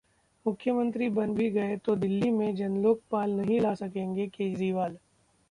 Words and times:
मुख्यमंत्री 0.45 1.09
बन 1.09 1.33
भी 1.35 1.49
गए 1.51 1.75
तो 1.77 1.95
दिल्ली 1.95 2.31
में 2.31 2.55
जनलोकपाल 2.55 3.31
नहीं 3.31 3.59
ला 3.61 3.73
सकेंगे 3.75 4.27
केजरीवाल 4.27 4.97